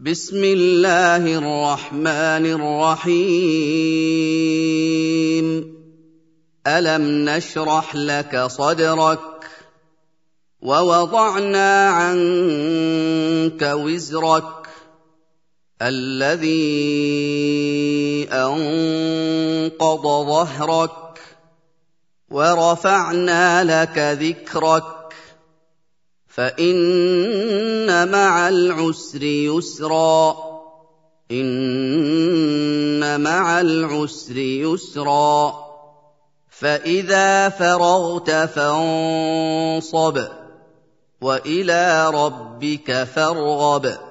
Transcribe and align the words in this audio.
بسم 0.00 0.44
الله 0.44 1.26
الرحمن 1.26 2.46
الرحيم. 2.46 3.26
ألم 6.66 7.28
نشرح 7.28 7.96
لك 7.96 8.46
صدرك 8.46 9.20
ووضعنا 10.62 11.88
عنك 11.88 13.62
وزرك 13.62 14.68
الذي 15.82 16.58
أنقض 18.32 20.02
ظهرك 20.02 21.20
ورفعنا 22.30 23.64
لك 23.64 23.98
ذكرك. 23.98 24.84
فإن 26.28 26.76
مع 28.06 28.48
العسر 28.48 29.22
يسرا. 29.22 30.36
إن 31.30 33.20
مع 33.20 33.60
العسر 33.60 34.36
يسرا. 34.36 35.54
فإذا 36.48 37.48
فرغت 37.48 38.30
فانصب 38.30 40.22
وإلى 41.20 42.10
ربك 42.10 43.04
فارغب. 43.04 44.07